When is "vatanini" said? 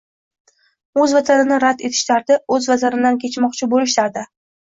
1.17-1.59